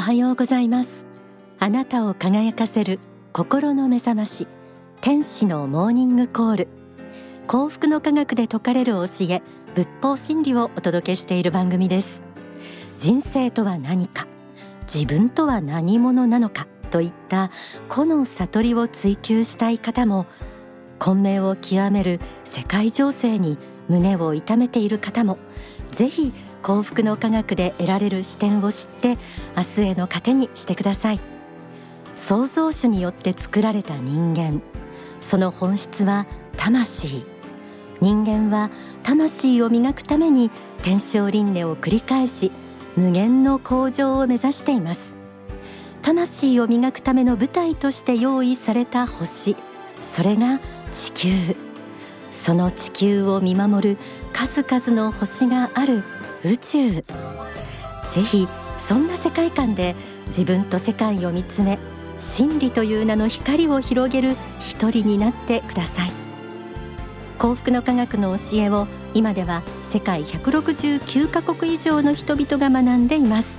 [0.00, 0.88] はようございます。
[1.60, 2.98] あなたを輝かせる
[3.32, 4.48] 心の目覚まし
[5.00, 6.68] 天使のモーニングコール。
[7.46, 9.42] 幸福の科学で説かれる教え
[9.76, 12.20] 仏法真理をお届けしている番組です。
[12.98, 14.26] 人生とは何か
[14.92, 17.50] 自分とは何者なのかといった
[17.88, 20.26] 個の悟りを追求したい方も
[20.98, 25.38] 混迷を極める世界情勢に胸を痛めている方も
[25.92, 29.16] ぜひ幸福の科学で得られる視点を知って
[29.56, 31.20] 明日への糧にしてください。
[32.16, 34.60] 創造主によって作られた人間。
[35.20, 37.24] その本質は魂。
[38.00, 38.70] 人間は
[39.02, 40.50] 魂を磨くために
[40.82, 42.52] 天正輪廻を繰り返し
[42.96, 45.07] 無限の向上を目指しています。
[46.02, 49.56] 魂を磨くための舞台として用意された星。
[50.14, 50.60] それが
[50.92, 51.28] 地球。
[52.30, 53.98] その地球を見守る
[54.32, 56.02] 数々の星がある
[56.44, 56.90] 宇宙。
[56.90, 57.04] ぜ
[58.22, 58.48] ひ
[58.86, 59.94] そんな世界観で
[60.28, 61.78] 自分と世界を見つめ
[62.18, 66.12] 真理という名の光を広げる一人になってください。
[67.38, 73.57] 幸福の科学の教えを今では世界169カ国以上の人々が学んでいます。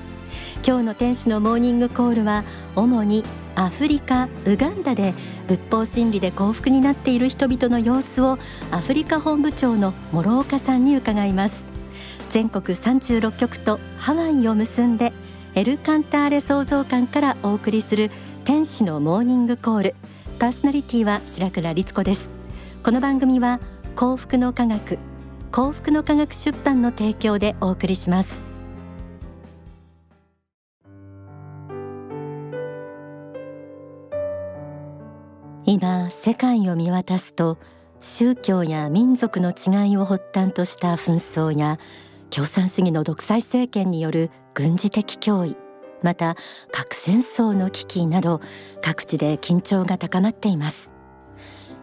[0.65, 2.43] 今日の天使のモーニングコールは
[2.75, 3.23] 主に
[3.55, 5.13] アフリカウガンダで
[5.47, 8.37] 仏法真理で幸福になっている人々の様子を
[8.71, 11.55] アフリカ本部長の諸岡さんに伺います。
[12.31, 15.11] 全国36局とハワイを結んで
[15.55, 18.11] エルカンターレ創造館からお送りする
[18.45, 19.95] 天使のモーニングコール。
[20.37, 22.21] パーソナリティは白倉律子です。
[22.83, 23.59] この番組は
[23.95, 24.99] 幸福の科学
[25.51, 28.48] 幸福の科学出版の提供でお送りします。
[35.71, 37.59] 今世界を見渡すと
[38.01, 41.77] 宗教や民族の違いを発端とした紛争や
[42.31, 45.55] 共産主義の独裁政権による軍事的脅威
[46.01, 46.37] また
[46.71, 48.41] 核戦争の危機など
[48.81, 50.89] 各地で緊張が高まっています。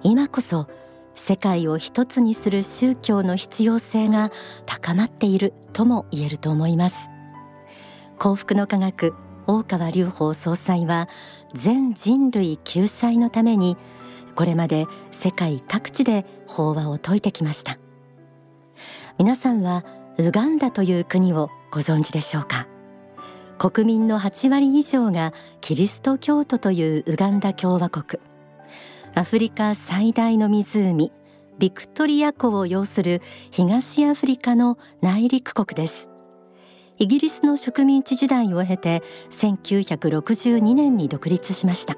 [0.02, 0.66] 今こそ
[1.14, 4.32] 世界を一つにする宗教の必要性が
[4.66, 6.96] 高まっているとも言えると思います。
[8.18, 9.14] 幸福の科学
[9.46, 11.08] 大川隆法総裁は
[11.54, 13.76] 全人類救済のために
[14.34, 17.78] これまで世界各地で法話を説いてきました。
[19.18, 19.84] 皆さんは
[20.18, 22.66] ウガンダという国をご存知でしょうか？
[23.58, 28.20] 国民の8割以上がキリスト教徒というウガンダ共和国。
[29.14, 31.10] アフリカ最大の湖
[31.58, 36.10] ビクトリア湖を擁する東アフリカの内陸国です。
[36.98, 41.96] イギリスの植民地時代を経て1962年に独立しました。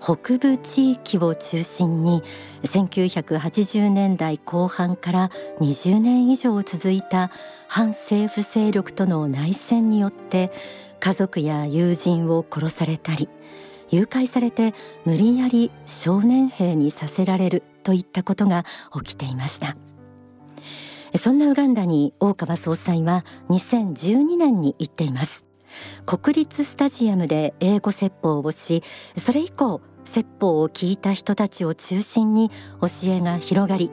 [0.00, 2.22] 北部地域を中心に
[2.62, 5.30] 1980年代後半から
[5.60, 7.30] 20年以上続いた
[7.68, 10.50] 反政府勢力との内戦によって
[11.00, 13.28] 家族や友人を殺されたり
[13.90, 14.74] 誘拐されて
[15.04, 18.64] 無理やり少年兵にさせられるといったことが
[18.94, 19.76] 起きていました。
[21.18, 25.44] そんなウガンダに大川総裁は2012年に行っています。
[26.06, 28.82] 国立スタジアムで英語説法をし
[29.16, 32.50] それ以降説法を聞いた人たちを中心に
[32.80, 33.90] 教えが広がり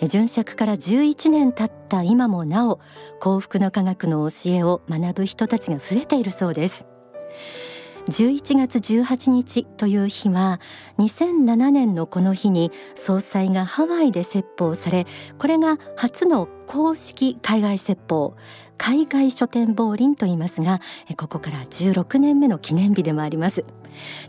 [0.00, 2.80] 殉釈から11年経った今もなお
[3.20, 6.86] 幸福の科学の教えを学ぶ人たちが増えているそうです。
[8.10, 10.60] 11月18日という日は
[10.98, 15.06] 2007年のこの日に総裁がハワイで説法され
[15.38, 18.36] これが初の公式海外説法
[18.78, 20.80] 海外書店亡林と言いますが
[21.16, 23.64] ここから16年目の記念日でもあります。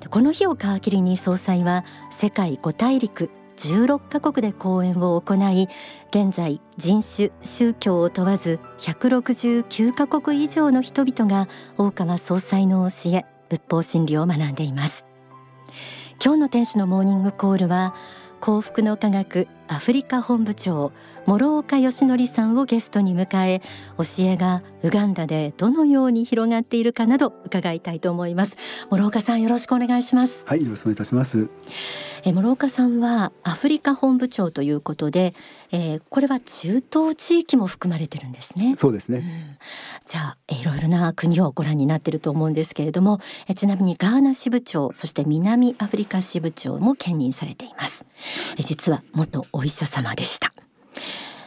[0.09, 1.85] この日を皮切りに総裁は
[2.17, 5.69] 世界5大陸16カ国で講演を行い
[6.09, 15.03] 現在人種宗教を問わず169カ国以上の人々が大川総裁の教え仏法真理を学んでいます。
[16.23, 17.93] 今日の天使のモーニングコールは
[18.39, 20.91] 幸福の科学アフリカ本部長
[21.25, 23.61] 諸岡義則さんをゲストに迎え
[23.97, 28.57] 教えがウガンダでどのように広がっているかなど伺いたいと思います。
[28.89, 30.43] 諸岡さんよろしくお願いします。
[30.45, 31.49] はいよろしくお願いいたします。
[32.23, 35.33] え諸岡さんはアフリカ本部長ということで、
[35.71, 38.75] えー、これは中東地域も含まれてるんですね。
[38.75, 39.57] そうですね、うん、
[40.05, 48.05] じゃあいろいろな国をご覧になってると思うんですけれどもえちなみにガーナ支部長そして南アフリカ支部長も兼任されています。
[48.57, 50.55] え実は元お医者様でした。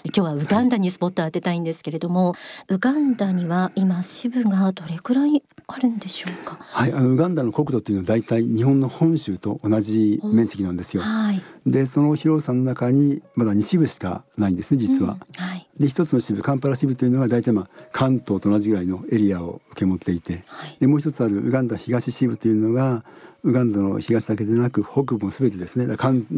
[0.04, 2.36] 今日はウガンダにスポットを当てたいんですけれども
[2.68, 6.56] ウガンダには今支部がどれくらいああるんでしょうか？
[6.60, 11.02] はい、あのウガンダの国土というのは大体日本の本州と同じ面積なんですよ。
[11.02, 11.42] はい。
[11.66, 15.12] でその広さの中にまだ2支部しかないんですね実は。
[15.38, 15.66] うん、はい。
[15.78, 23.04] で一つの支部カンパラ支部というのは大体まあ関東と同じぐらいのエリアを受け持っていて、はい、でもう一つあるウガンダ東支部というのが
[23.42, 25.96] ウガンダの東だけでなく北部もすべてですね日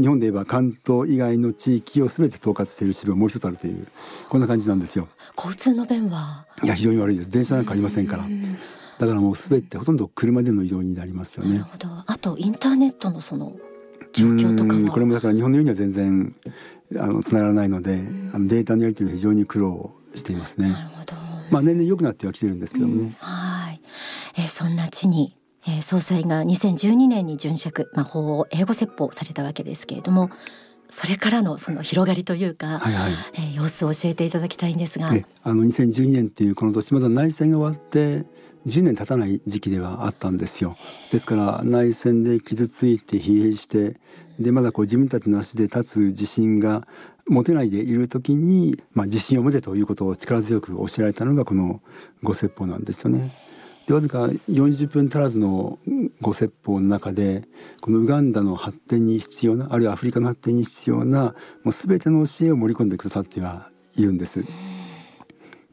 [0.09, 3.87] 本で言えば関東以外の地域をすべて統括している支部がもう一つあるという
[4.29, 5.07] こんな感じなんですよ
[5.37, 6.47] 交通の便は？
[6.65, 8.25] いや非常に悪いです電車なんかありませんから
[8.99, 11.65] だからもうすべてほとんど車での移動になりますよね。
[12.07, 13.57] あとインターネットのその
[14.13, 16.35] 状況とかこれもだから日本のようには全然
[16.99, 18.01] あの繋がらないので
[18.35, 20.71] あのデータのやり取りが非常に苦労していますね。
[20.71, 21.15] なるほど。
[21.51, 23.81] まあ年々良くなってはきてるんですけどもね、はい、
[24.37, 25.37] えー、そんな地に
[25.69, 30.31] えー、総裁が2012年に殉職、まあ、法を英語説法されたわけですけれども
[30.89, 35.09] それからのその広がりというか、はいはい、えー、様子を教えていただきたいんですが。
[35.09, 38.25] あの2012年っていうこの年まだ内戦が終わって
[38.67, 40.77] 10年経たない時期ではあったんですよ
[41.11, 43.99] ですから内戦で傷ついて疲弊して
[44.39, 46.87] でまだこう自分たちの足で立つ自信が
[47.29, 51.81] 持てないでいる時に、まあ、自信を持てということを力強く教えられたのがこの
[52.23, 53.37] ご説法なんですよね。
[53.87, 55.79] でわずか40分足らずの
[56.21, 57.45] ご説法の中で
[57.81, 64.45] このウガンダの発展に必要なあるいはアフリカの発展に必要なもう全ての教えを盛り込んでくださってはいるんです。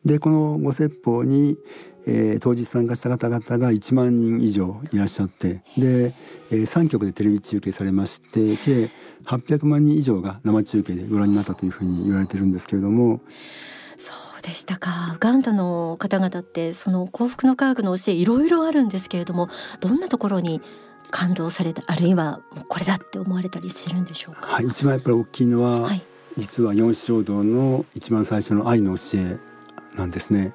[0.05, 1.57] でこのご説法に、
[2.05, 6.13] えー、当日参加した方々が1万人以上いらっしゃってで、
[6.51, 8.89] えー、3局でテレビ中継されまして計
[9.25, 13.21] 800万人以上が生中継でご覧になったというふうに言われてるんですけれども。
[14.43, 19.47] でしたかウガンダの方々ってその幸福の科学の教えいろいろあるんですけれども
[19.79, 20.61] どんなところに
[21.11, 26.01] 感動されたあるいはこれだって思われたりするんでしょうか、はい、一番やっぱり大きいのは、はい、
[26.37, 29.37] 実は四正道の一番最初の愛の教え
[29.95, 30.53] なんですね。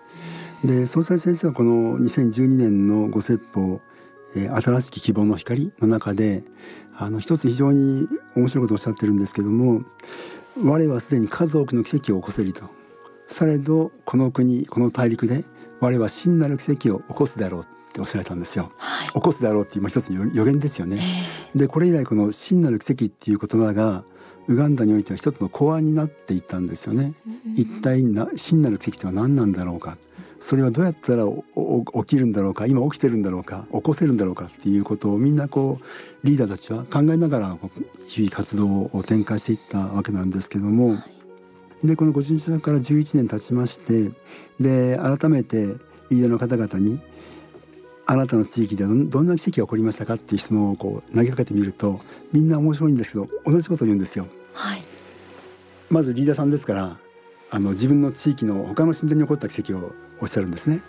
[0.65, 3.81] で総裁先生はこの2012年のご説法
[4.37, 6.43] えー、新しき希望の光の中で
[6.97, 9.83] あの一つ非常に面白いことをおっしゃってるんですけども
[10.63, 12.69] 我はすでに数多くの奇跡を起こせると。
[13.27, 15.45] されどこの国この大陸で
[15.81, 21.01] 我は真なる奇跡を起こすだろうっておっしゃられたんですよ、はい、起こすだろうっていう一つの予言ですよね、
[21.55, 24.03] でこれ以来この真なる奇跡っていう言葉が
[24.49, 27.13] ウガンダにおいては一つの公安になっていったんですよね、
[27.55, 29.99] 一体な真なる奇跡とは何なんだろうか
[30.41, 37.59] それはどうやったら起きるんだろうか今起きてるんだろうか起こせるんだろうかっていうことをみんなこうリーダーたちは考えながら
[38.09, 41.19] 日々活動を展開していったわけなんですけども、はい。
[41.87, 44.11] でこのご神社から11年経ちまして
[44.59, 45.77] で改めて
[46.11, 47.01] リーダーの方々に
[48.07, 52.01] あなたの地域でどんな奇跡が起こりましたかっていう質問をこう投げかけてみると
[52.33, 54.27] みんな面白いんですけど同じことを言うんですよ。
[54.55, 54.83] はい、
[55.91, 56.97] まずリーダーさんですから
[57.51, 60.83] あの自分の地域の他の信者に起こった奇跡をおっしゃるんですね。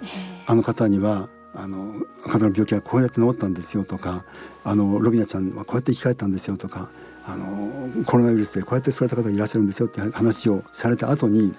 [0.45, 4.23] あの方にはあの方の病気はこうやって治ったんですよとか
[4.63, 6.89] あのロビナちゃんはこうやって生き返ったんですよとか
[7.25, 11.53] あのコロナウイルスでこうやって救われた方がいらっしゃるんですよって話をされた後に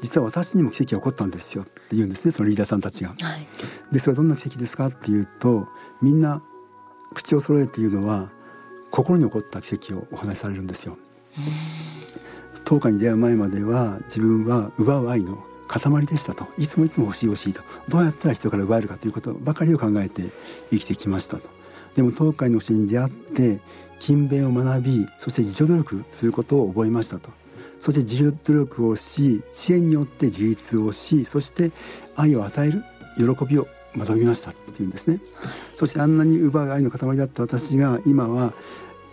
[0.00, 3.10] 実は私にも奇跡が起こったんですよって言うんですねそのリーダーさんたちが。
[3.10, 3.46] はい、
[3.92, 5.68] でそれはどんな奇跡ですかっていうと
[6.02, 6.42] みんな
[7.14, 8.30] 口を揃えて言うのは
[8.90, 10.96] 心に起こった奇跡をお話しされるんですよ。
[12.64, 16.46] 当家に出会う前までは自分は奪う愛の塊でしたと。
[16.58, 17.62] いつもいつも欲しい欲しいと。
[17.88, 20.22] どうやったら人から奪えるかということばかりを考えて
[20.70, 21.48] 生きてきましたと。
[21.94, 23.60] でも東海の教えに出会って
[23.98, 27.30] 勤勉を学びそして自助努力することを覚えましたと。
[27.80, 31.72] そして自助努力をし知恵によって自立をしそして
[32.14, 32.84] 愛を与える
[33.16, 35.20] 喜びを学びましたっていうんですね。
[35.76, 38.52] そしてあんなに奪う愛の塊だった私が今は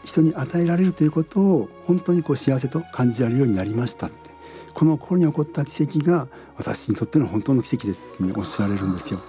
[0.04, 4.10] 人に与えられるということを本当にこう幸せと感じられるようになりました。
[4.74, 6.28] この心に起こった奇跡が
[6.58, 9.20] 私にとっての本当の奇跡ですっておっしゃられるんですよ。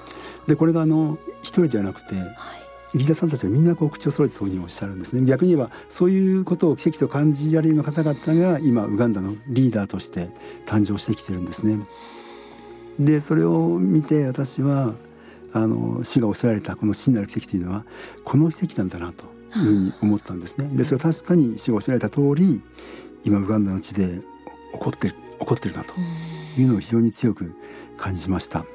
[0.47, 2.65] でこれがあの一人ではなくて、はい。
[2.95, 5.27] リーダーさんたちがみんなこう口を揃えてそういうふうにおっしゃるんですね。
[5.27, 10.31] 逆に言えばそういうことを奇跡と感じられるような方々が今ウガンダのリーダーとして
[10.67, 11.85] 誕生してきてるんですね。
[12.99, 14.95] でそれを見て私は
[15.53, 17.85] あの死がおっしゃられたこの真なる奇跡というのは
[18.23, 19.25] この奇跡なんだなと
[19.59, 20.69] いうふうに思ったんですね。
[20.77, 22.63] でそれは確かに死がおっしゃられた通り
[23.25, 24.21] 今ウガンダの地で
[24.73, 25.95] 起こって起こってるなと
[26.59, 27.55] いうのを非常に強く
[27.97, 28.61] 感じました。
[28.61, 28.67] と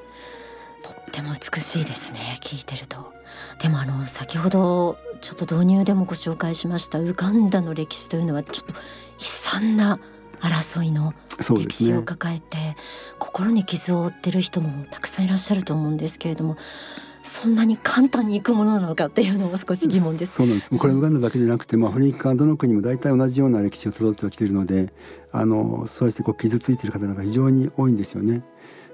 [0.92, 3.14] っても美しいですね聞いてると。
[3.62, 8.80] でもあの先ほどちょっと導入でもご紹介しましたウガンダの歴史というのはちょっと悲
[9.20, 10.00] 惨な
[10.40, 12.78] 争いの歴史を抱えて、ね、
[13.18, 16.58] 心に傷を負ってる人もたくさんいらっしゃると思うんですけれども
[17.30, 20.34] そんなに簡単にいくものなのかっていうのも少し疑問です。
[20.34, 20.70] そうなんです。
[20.70, 24.92] これウガンダだけでなくて、まあ、アフリカどの国も大体同じような歴史をたどってはきているので、
[25.32, 28.44] あのそうしてこう傷ついている方々が非常に多いんですよね。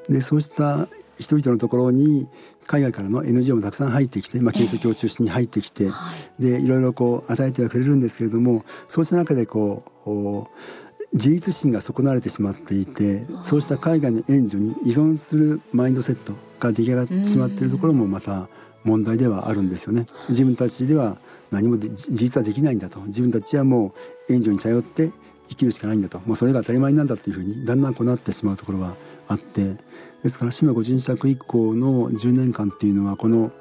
[0.10, 0.88] でそうした
[1.18, 2.28] 人々のところに
[2.68, 10.85] 海外からの NGO もたくさん入ってきて、まあ、キリスト教を中心に入ってきて、えー、でいろいろこう与えてはくれるんですけれどもそうした中でこう
[11.16, 18.50] 自立心が損なわれてしまっていてそうした海外の援助に依存するマインドセットが出来上がってしまっているところもまた
[18.84, 20.06] 問題ではあるんですよね。
[20.30, 21.18] 自分たちでは
[21.52, 23.00] 何も自立はできないんだと。
[23.02, 23.94] 自分たちはも
[24.30, 25.12] う援助に頼って
[25.50, 26.20] 生きるしかないんだと。
[26.20, 28.94] もうそれが当たり前なんだというふうにだんだんこうなってしまうところは
[29.28, 29.76] あって。
[30.22, 33.52] ですから死のご人釈以降の10年間っていうのはこの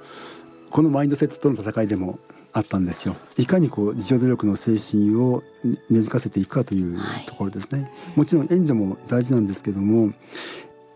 [0.71, 2.19] このマインドセットとの戦いでも
[2.55, 3.17] あったんですよ。
[3.37, 5.43] いかにこう自助努力の精神を
[5.91, 10.13] 根付かせていくかというところですね、はい、もちろん援助も大事なんですけども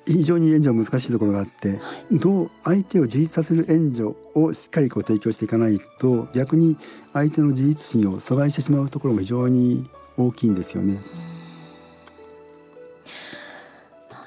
[0.07, 6.79] 非常に援助は難しいところがあって、どう相手を自立させる援助をしっかりこう提供していかないと逆に
[7.13, 9.85] 相手の自立心を阻害してしまうところも非常に
[10.17, 11.03] 大きいんですよね。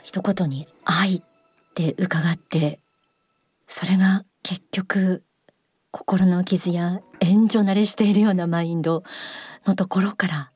[0.03, 1.21] 一言に愛っ
[1.73, 2.79] て伺って
[3.65, 5.23] それが結局
[5.91, 9.03] 心の傷や援助慣れしているようなマインド
[9.65, 10.51] のところから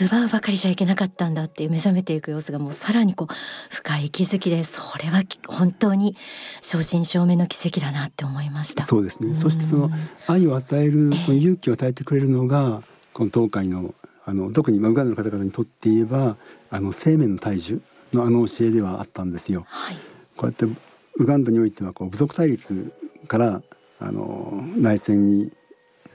[0.00, 3.34] 奪うばかりじゃいけなかったんだっていう目覚めていく様子がもうさらにこう
[3.74, 6.16] 深い気づきでそれは本当に
[6.60, 8.84] 正真正銘の奇跡だなって思いました。
[8.84, 9.34] そうですね。
[9.34, 9.90] そしてその
[10.28, 12.82] 愛を与えるその勇気を与えてくれるのが
[13.12, 13.92] この東海の
[14.24, 16.36] あの特にウガンダの方々にとって言えば
[16.70, 17.80] あの生命の大樹
[18.12, 19.96] のあの教えではあったんですよ、はい、
[20.36, 22.92] こうやってウガンダにおいてはこう部族対立
[23.26, 23.62] から
[24.00, 25.52] あの内戦に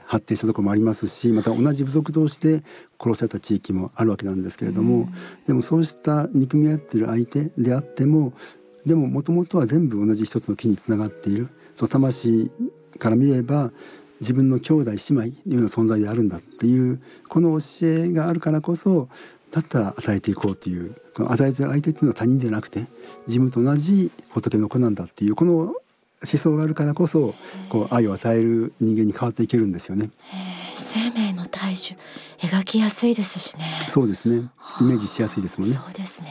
[0.06, 2.62] 発展したところもありますしまた同じ部族同士で
[3.00, 5.08] 殺された地域もあるわけなんですけれども、うん、
[5.46, 8.32] でもそうした憎み合っている相手であっても
[8.86, 11.48] でももともとは全部同じ一つの木につながっている。
[11.74, 12.50] その魂
[12.98, 13.72] から見れば
[14.20, 19.08] 自分の兄弟姉妹のような存在であるんだっていうこの教えがあるからこそ
[19.50, 22.86] だったら与えていこうというこの与えてる相手っていうのは他人ではなくて
[23.26, 25.74] 自分と同じ仏の子なんだっていうこの
[26.30, 27.34] 思想があるからこそ
[27.68, 30.10] こう愛を与える人間に変わっていけるんですよね。
[30.74, 31.96] 生命の大樹
[32.38, 33.64] 描きやすいですしね。
[33.88, 34.50] そうですね。
[34.80, 35.76] イメージしやすいですもんね。
[35.76, 36.28] そうですね。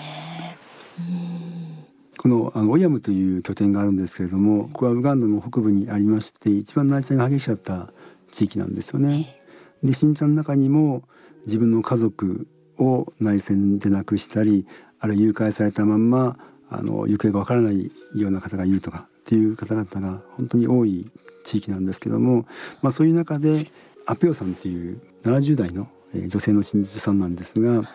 [2.18, 7.92] このあのオヤムという拠点があるんですけれども、ここはウガンダの北部にありまして、一番内戦が激しかった
[8.32, 9.42] 地域なんですよね。
[9.84, 11.04] で、新ちゃんの中にも
[11.46, 12.48] 自分の家族
[12.78, 14.66] を内戦で亡くしたり、
[15.00, 16.38] あるいは誘拐されたまんま
[16.70, 21.06] あの行方がわからないような方がいるとかっていう方々が本当に多い
[21.44, 22.46] 地域なんですけども、
[22.82, 23.66] まあ、そういう中で
[24.06, 27.90] アペオさんっていう70代の女性の真実さんなんですが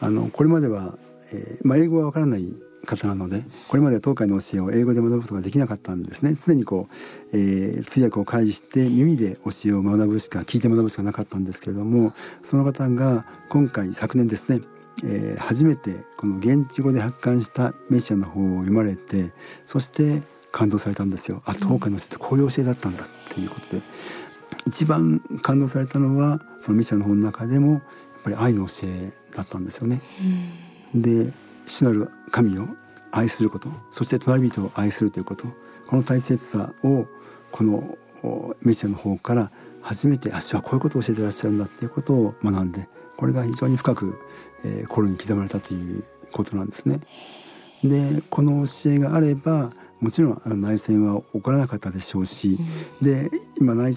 [0.00, 0.98] あのこれまでは、
[1.32, 2.44] えーまあ、英語はわからない
[2.84, 6.36] 方なのでこれまで東海の教えを英語で学ぶことができなかったんですね。
[6.36, 6.88] 常にこ
[7.32, 14.60] う、えー、通訳を介して耳で教えを学ぶしか聞いて学ぶしかなかったんですけれどもその方が今回昨年ですね
[15.04, 19.32] えー、初めてこの現地語で発刊したメシアの方を読まれて
[19.66, 20.22] そして
[20.56, 23.82] 感動されたんですよあ東海の人ってこういう教えだったんだっていうことで
[24.66, 27.82] 一番感動されたのはそのミシャの本の中でもやっ
[28.24, 30.00] ぱり愛の教えだったんですよね。
[30.94, 31.30] うん、で
[31.66, 32.68] 主なる神を
[33.12, 35.46] 愛することそして隣人を愛するということ
[35.86, 37.06] この大切さを
[37.52, 37.98] この
[38.62, 39.50] メシャの方から
[39.82, 44.18] 初めてあっしはこういうことを教えてらっしゃるんだっていうことを学んでこれが非常に深く、
[44.64, 47.00] えー、心に刻まれたということなんですね。
[47.84, 52.58] でこの教えがあればもちろんあの内戦は起こらなかったでしょうし、
[53.00, 53.94] うん、で今内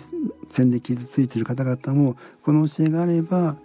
[0.49, 3.57] 戦で傷ついている方々もこの教えがあれば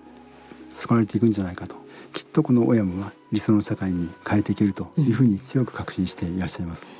[0.73, 1.76] 救われていくんじゃないかと。
[2.12, 6.93] きっとこの親もは理想の社会に変えていけるというふうに強く確信していらっしゃいます。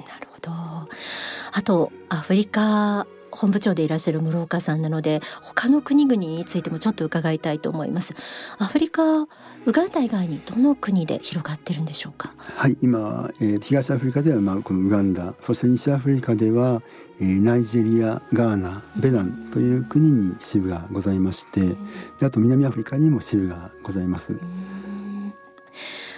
[0.00, 0.50] うん、なるほど。
[0.50, 8.14] あとアフリカ本部長でいらっしゃる室岡さんなので他の国々についてもちょっと伺いたいと思います。
[8.58, 9.28] アフリカウ
[9.66, 12.32] ガンダ以外にどの国で広がってるんでしょうか？
[12.56, 16.82] はい今、えー、東アフリカではまあこのウガンダそして西アフリカでは、
[17.20, 21.76] えー、ナイジェリアガーナベナンという国に支部がございまして、うん、
[22.18, 24.38] であと南アフリカにも支部がございます。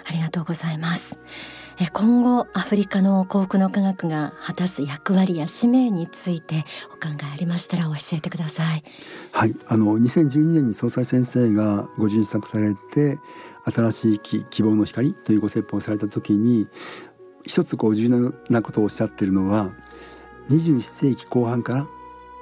[0.06, 1.16] ありがとうございます
[1.93, 8.85] 今後アフリカの幸福の科学が果たす役割や使命についてお考えありましたら教えてください。
[9.33, 13.19] はい、あの2012年に総裁先生がご受作されて
[13.64, 16.69] 新しい希望の光というご説法をされた時に
[17.43, 19.73] 一つこう重要なことをおっしゃってるのは
[20.50, 21.87] 21世紀後半から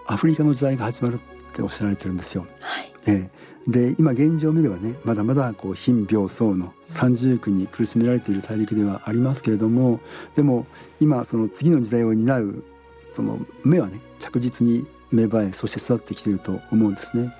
[0.07, 1.21] アフリカの時代が始まる
[1.53, 2.47] っておっしゃられてるんですよ。
[2.61, 10.01] はいえー、で今現状を見ればねまだまだこう貧病層の三重苦に苦しめられている大陸ではありますけれども
[10.35, 10.67] でも
[11.01, 12.65] 今その次の時代を担う
[12.99, 17.35] その目はね着実に芽生えそして育ってきていると思うんですね。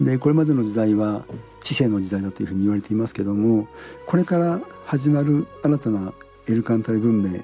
[0.00, 1.24] でこれまでの時代は
[1.60, 3.68] 知性の時代だというふうに言われていますけども
[4.06, 6.14] これから始まる新たな
[6.48, 7.40] エルカンタル文明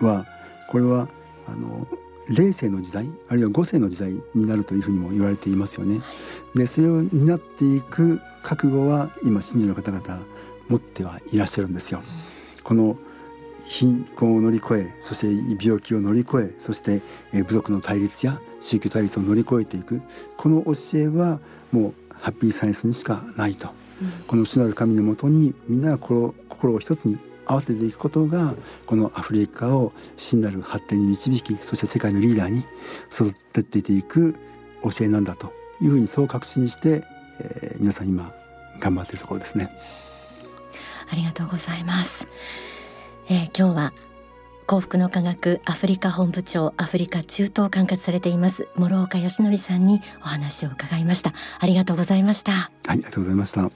[0.00, 0.26] は
[0.70, 1.08] これは
[1.46, 1.86] あの
[2.30, 6.00] 霊世の時代あるいは五世の時代になるというふうにも言われていますよね。
[6.54, 10.20] でそれを担っていく覚悟は今信者の方々
[10.68, 12.02] 持ってはいらっしゃるんですよ。
[12.62, 12.96] この
[13.66, 17.02] 貧困を乗り越えそして病気を乗り越えそして
[17.44, 20.00] 部族の対立や宗教対立を乗り越えていく。
[20.36, 21.40] この教えは
[21.72, 23.70] もうハッピーサイエンスにしかないと、
[24.02, 27.18] うん、この主なる神のもとにみんなが心心を一つに
[27.50, 28.54] 合わせていくことが
[28.86, 32.64] このアフリカを真なる発展に導きそして世界のリーダーに
[33.10, 34.36] 育てていく
[34.84, 37.02] 教えなんだというふうにそう確信して、
[37.40, 38.32] えー、皆さん今
[38.78, 39.68] 頑張っているところですね。
[41.10, 42.28] ありがとうございます。
[43.28, 43.92] えー、今日は
[44.66, 53.68] 幸福の科学アフリカ本部長アフリカ中東管轄されています諸岡義則さんにお話を伺いましたありがとうございましたはいありがとうございました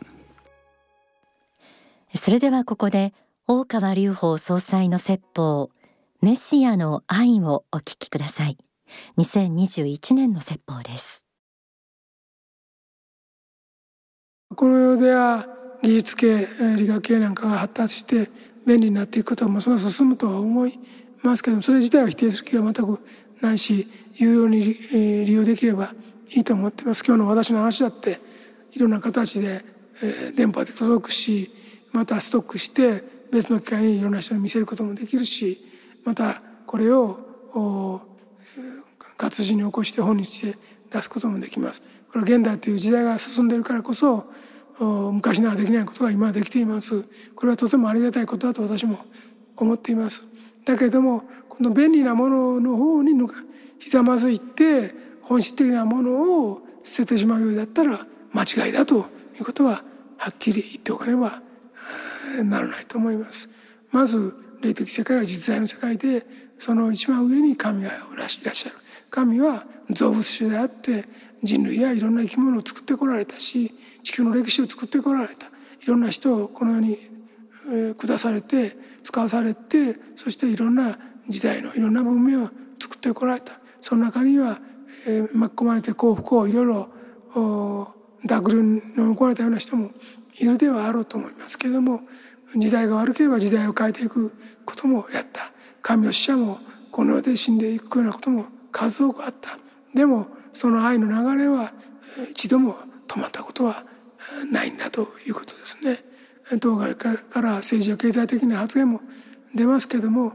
[2.17, 3.13] それではここで
[3.47, 5.69] 大川隆法総裁の説法
[6.23, 8.57] メシアの愛をお聞きください。
[9.19, 11.27] 2021年の説法です。
[14.57, 15.47] この世では
[15.83, 16.47] 技術系
[16.79, 18.31] 理学系なんかが発達して
[18.67, 20.79] 便利になっていくこともそれは進むとは思い
[21.23, 22.99] ますけどそれ自体は否定する気は全く
[23.43, 25.93] ないし有用に利用できれば
[26.31, 27.05] いいと思ってます。
[27.05, 28.21] 今日の私の話だって
[28.73, 29.63] いろんな形で
[30.35, 31.51] 電波で届くし
[31.93, 35.59] またストックして別の機会にいろんな人に見せることもできるし
[36.05, 38.03] またこれを
[39.17, 40.59] 活字に起こして本にして
[40.91, 41.83] 出すこともできます。
[42.15, 44.27] これは現代という時代が進んでいるからこそ
[44.79, 47.05] 昔ならできないことが今はできています
[47.35, 48.99] これはとてもありがたいことだと私も
[49.57, 50.23] 思っています
[50.65, 53.15] だけれどもこの便利なものの方に
[53.79, 59.07] ひざまずいて本質的なものを捨ててしまうようだったら間違いだと
[59.39, 59.83] いうことは
[60.17, 61.41] はっきり言っておかねば
[62.43, 63.51] ならないと思います。
[63.91, 66.27] まず霊的世界は実在の世界で
[66.59, 68.77] その一番上に神がいらっしゃる。
[69.11, 71.05] 神は造物主であって
[71.43, 75.47] 人類やいろんな生き物を作ってこられたし地球の歴史を作ってこられた。
[75.83, 76.99] いろんな人をこの世に
[77.99, 83.61] 下されて使わされてそしていろんな時代のいろんな文明を作ってこられた。
[83.81, 84.59] その中には、
[85.07, 86.89] えー、巻き込まれて幸福をいろいろ
[88.25, 89.91] 濁流に飲み込まれたような人も
[90.39, 92.03] いるではあろうと思いますけれども
[92.57, 94.33] 時代が悪ければ時代を変えていく
[94.65, 95.51] こともやった。
[95.83, 96.59] 神の使者も
[96.91, 99.59] この世で死んでいくようなことも数多くあった。
[99.95, 101.73] でもその愛の流れは
[102.31, 103.85] 一度も止まったことは
[104.51, 105.99] ないんだということですね。
[106.61, 109.01] 当該から政治や経済的な発言も
[109.55, 110.33] 出ますけども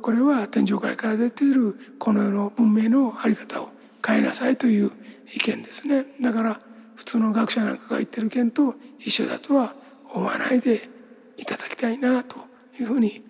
[0.00, 3.70] これは天上界から出ているこの世の文明の在り方を
[4.06, 4.92] 変えなさいという
[5.34, 6.06] 意見ですね。
[6.20, 6.60] だから
[7.02, 9.74] 普通の学者なんかが言ってる意見と一緒だとは
[10.14, 10.88] 思わないで
[11.36, 12.36] いただきたいなと
[12.78, 13.24] いうふうに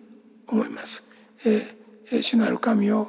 [0.46, 1.08] 思います。
[1.46, 3.08] えー、主なる神を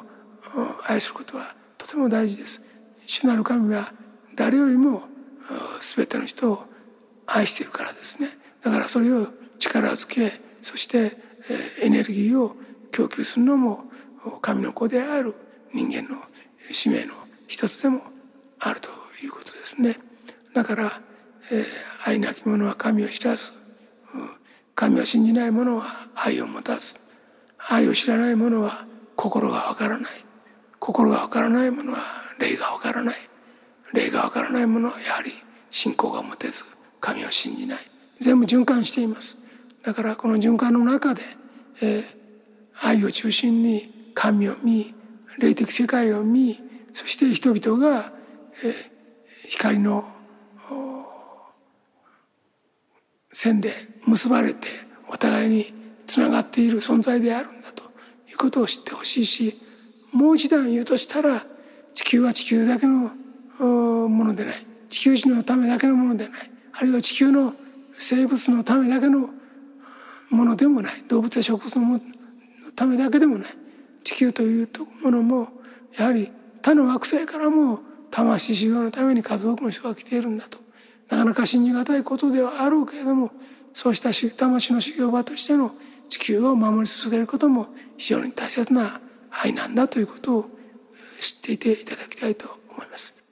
[0.87, 2.63] 愛することはとても大事です。
[3.05, 3.91] 主なる神は
[4.35, 5.03] 誰よりも
[5.81, 6.63] 全ての人を
[7.25, 8.29] 愛しているからですね
[8.61, 9.27] だからそれを
[9.59, 11.17] 力づけそして
[11.81, 12.55] エネルギーを
[12.91, 13.83] 供給するのも
[14.41, 15.35] 神の子である
[15.73, 16.21] 人間の
[16.71, 17.13] 使命の
[17.47, 18.01] 一つでも
[18.59, 18.89] あると
[19.21, 19.97] いうことですね
[20.53, 21.01] だから、
[21.51, 21.65] えー、
[22.05, 23.51] 愛なき者は神を知らず
[24.75, 25.85] 神を信じない者は
[26.15, 26.99] 愛を持たず
[27.69, 28.85] 愛を知らない者は
[29.15, 30.11] 心がわからない。
[30.79, 31.99] 心がわからない者は
[32.39, 33.15] 霊がわからない。
[33.93, 35.31] 霊がわからない者はやはり
[35.69, 36.63] 信仰が持てず
[36.99, 37.79] 神を信じない。
[38.19, 39.37] 全部循環しています。
[39.83, 41.21] だからこの循環の中で、
[41.81, 42.03] えー、
[42.81, 44.93] 愛を中心に神を見
[45.39, 46.59] 霊的世界を見
[46.93, 48.11] そして人々が、
[48.63, 48.73] えー、
[49.49, 50.07] 光の
[53.43, 53.73] 線で
[54.05, 54.69] 結ばれて
[55.09, 55.73] お互いに
[56.07, 57.83] つながっている存在であるんだと
[58.29, 59.59] いうことを知ってほしいし
[60.13, 61.45] もう一段言うとしたら
[61.93, 63.11] 地球は地球だけの
[63.59, 64.55] ものでない
[64.87, 67.53] 地球人のためだけのものでないあるいは地球の
[67.97, 69.29] 生物のためだけの
[70.29, 71.99] ものでもない動物や植物の
[72.75, 73.47] ためだけでもない
[74.05, 74.69] 地球という
[75.03, 75.49] ものも
[75.97, 77.79] やはり他の惑星からも
[78.09, 80.62] 魂修行のために数多くの人が来ているんだと
[81.09, 83.31] なかなか信じがたいことではあろうけれども
[83.73, 85.71] そうした魂の修行場としての
[86.09, 88.99] 地球を守り続けることも非常に大切な
[89.31, 90.45] 愛なんだということを
[91.19, 93.23] 知っていていただきたいと思います。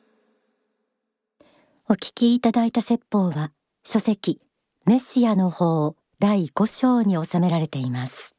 [1.92, 3.52] お聞きいただいた説法は
[3.84, 4.40] 書籍
[4.86, 8.34] メシアの法第5章に収められています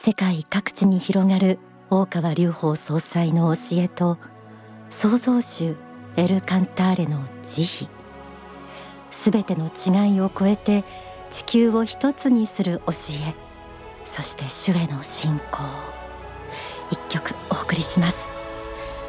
[0.00, 1.58] 世界各地に広がる
[1.90, 4.16] 大川隆法総裁の教えと
[4.96, 5.76] 創造主
[6.16, 7.88] エル・カンターレの慈悲。
[9.10, 10.84] すべての違いを超えて
[11.30, 12.92] 地球を一つにする教
[13.28, 13.34] え
[14.04, 15.62] そして主への信仰。
[16.90, 18.16] 一曲お送りします。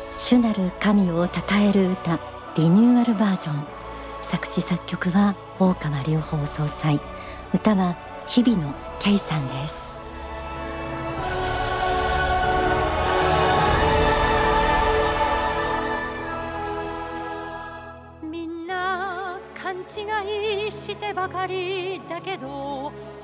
[0.10, 2.20] 主なる神を称える歌
[2.58, 3.66] リニューアルバージョン。
[4.24, 7.00] 作詞作曲は大川隆法総裁。
[7.54, 7.96] 歌は
[8.28, 9.85] 日々の圭さんです。
[20.96, 22.48] てばかりだけど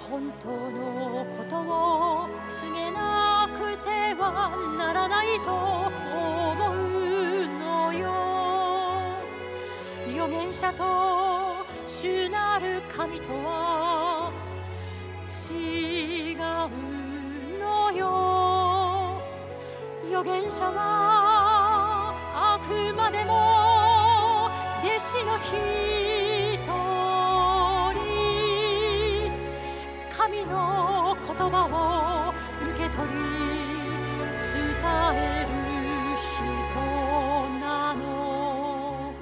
[0.09, 5.91] 本当のことを告げなくてはならないと思
[6.73, 8.11] うのよ。
[10.07, 10.83] 預言者と
[11.85, 14.31] 主なる神とは
[15.49, 16.39] 違う
[17.59, 19.21] のよ。
[20.03, 24.49] 預言者はあくまでも
[24.83, 26.20] 弟子の一
[30.51, 32.33] の言葉を
[32.69, 33.15] 受け取り
[34.53, 34.59] 伝
[35.13, 35.49] える
[36.19, 36.33] 人
[37.59, 39.13] なの。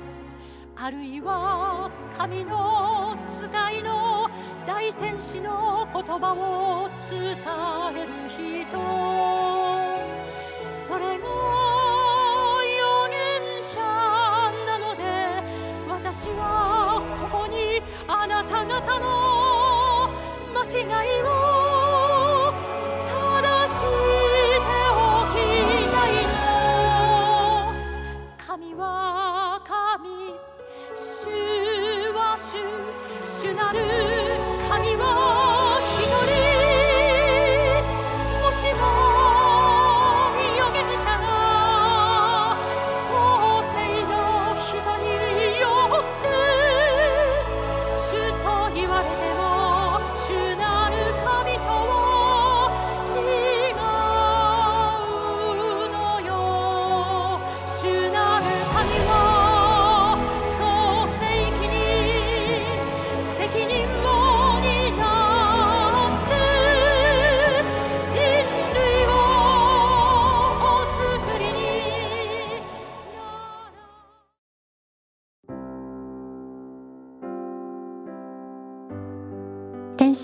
[0.76, 4.30] あるいは神の使いの
[4.66, 7.38] 大天使の言葉を伝
[7.96, 8.40] える人。
[10.74, 11.26] それが
[12.66, 12.78] 預
[13.10, 13.80] 言者
[14.66, 15.02] なので
[15.88, 16.40] 私は
[17.30, 19.29] ここにあなた方の
[20.70, 21.49] 間違い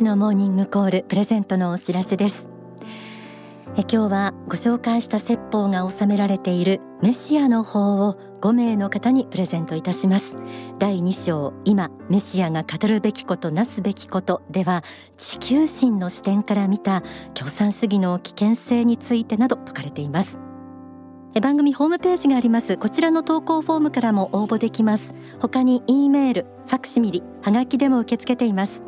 [0.05, 2.47] のモーニングコールプレゼントのお知らせです。
[3.75, 10.35] え今日はご紹介した説法が収められているメシアの法を5名の方にプレゼントいたします。
[10.77, 14.83] 第2章今メシアが語るべきことなすべきことでは
[15.17, 17.01] 地球人の視点から見た
[17.33, 20.37] 共産主義の危険性についてなど説かれています。
[21.33, 22.77] え番組ホームページがあります。
[22.77, 25.15] こちらの投稿フォームからも応募できます。
[25.39, 28.81] 他に E メール、ファクシミリ、はがきでも受け付けています。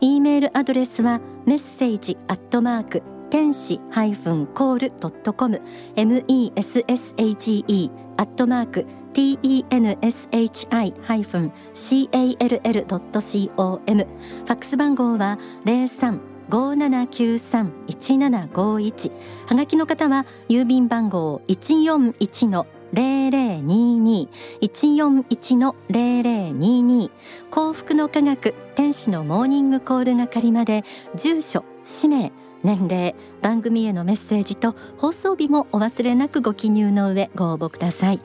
[0.00, 5.62] E メールアドレスはメッセージアットマーク天使ハイフンコールドットコム
[5.94, 12.08] M E S S H E アットマーク T E N S H I ハイフン C
[12.12, 19.12] A L L ドット C O M ファックス番号は零三五七九三一七五一。
[19.46, 24.28] はがきの方は郵便番号一四一の零零二二
[24.60, 27.10] 一四一の零零二二。
[27.50, 38.20] 幸福の科学天使のモーニングコール係まで住所氏名年齢番組へのメッセージと放送日もお忘れなくご記入の上ご応募ください。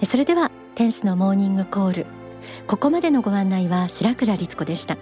[0.00, 2.06] えそれでは天使のモーニングコール。
[2.66, 4.96] ここまでのご案内は白倉律子でした。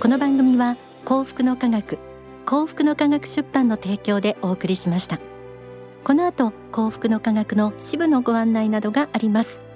[0.00, 1.98] この番組は幸福の科学
[2.46, 5.18] 幸福の科学出版の提供でお送りしました。
[6.08, 9.67] この後幸福の科学の支部のご案内などがあります。